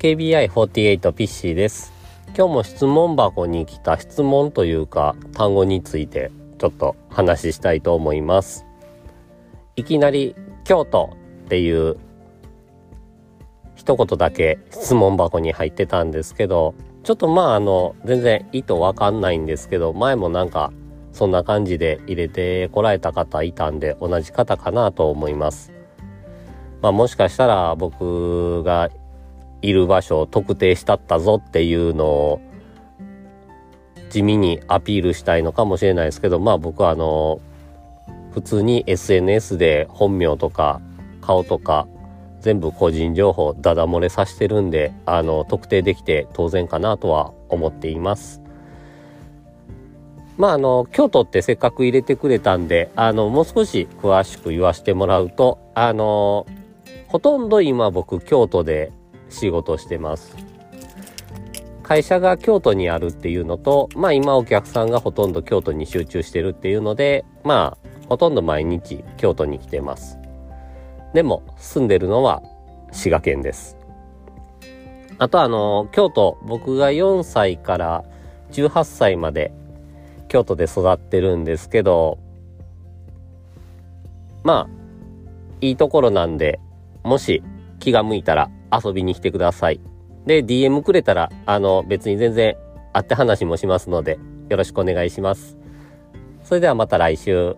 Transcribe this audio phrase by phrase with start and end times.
[0.00, 1.92] KBI48 ピッシーです。
[2.28, 8.64] 今日も質問箱に来た質問というか単語についてちょっと話したいと思います。
[9.76, 10.34] いきなり
[10.64, 11.10] 京都
[11.44, 11.98] っていう
[13.74, 20.72] 一言だけ質問箱に入ってたんですけど、ちょっとまああの全然意図わかんないんですけど、前もなんか
[21.12, 25.70] そんな感じで入れてこられた方いたんで同じ方かなと思います。
[26.80, 28.88] まあもしかしたら僕が
[29.62, 32.40] いる場所を特定したったぞっていうのを
[34.10, 37.40] 地味にアピールしたいのかもしれないですけどまあ僕はあの
[38.32, 40.80] 普通に SNS で本名とか
[41.20, 41.86] 顔とか
[42.40, 48.40] 全部個人情報ダダ漏れさせてるんであの特定できて当然かなとは思っています。
[50.38, 56.46] まああの京都ってせっかく入れてくれたんであのもう少し詳しく言わせてもらうとあの
[57.08, 58.90] ほとんど今僕京都で
[59.30, 60.36] 仕事してます。
[61.82, 70.18] 会社が京都にあるっていうのと、まあ今お客さんがほとんど京都に集中してるっていうので、まあほとんど毎日京都に来てます。
[71.14, 72.42] でも住んでるのは
[72.92, 73.76] 滋賀県です。
[75.18, 78.04] あとあの、京都、僕が4歳から
[78.52, 79.52] 18歳まで
[80.28, 82.18] 京都で育ってるんですけど、
[84.44, 84.68] まあ、
[85.60, 86.58] いいところなんで、
[87.02, 87.42] もし
[87.80, 89.80] 気が向いたら遊びに来てください。
[90.26, 92.56] で、DM くれたら、あの、別に全然
[92.92, 94.18] 会って話もしますので、
[94.48, 95.56] よろしくお願いします。
[96.44, 97.56] それではまた来週。